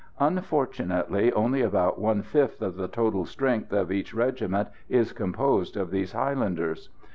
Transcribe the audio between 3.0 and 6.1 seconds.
strength of each regiment is composed of